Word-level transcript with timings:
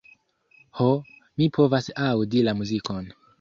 Ho, 0.79 0.87
mi 1.41 1.49
povas 1.59 1.91
aŭdi 2.07 2.43
la 2.49 2.57
muzikon. 2.63 3.07